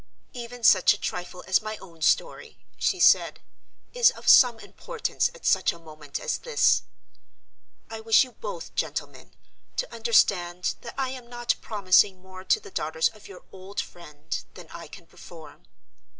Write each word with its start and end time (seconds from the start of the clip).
"Even 0.33 0.63
such 0.63 0.95
a 0.95 0.99
trifle 0.99 1.43
as 1.45 1.61
my 1.61 1.77
own 1.77 2.01
story," 2.01 2.57
she 2.79 2.99
said, 2.99 3.39
"is 3.93 4.09
of 4.09 4.27
some 4.27 4.57
importance 4.57 5.29
at 5.35 5.45
such 5.45 5.71
a 5.71 5.77
moment 5.77 6.19
as 6.19 6.39
this. 6.39 6.81
I 7.87 7.99
wish 7.99 8.23
you 8.23 8.31
both, 8.31 8.73
gentlemen, 8.73 9.35
to 9.75 9.93
understand 9.93 10.73
that 10.81 10.95
I 10.97 11.09
am 11.09 11.29
not 11.29 11.53
promising 11.61 12.19
more 12.19 12.43
to 12.43 12.59
the 12.59 12.71
daughters 12.71 13.09
of 13.09 13.27
your 13.27 13.43
old 13.51 13.79
friend 13.79 14.43
than 14.55 14.69
I 14.71 14.87
can 14.87 15.05
perform. 15.05 15.65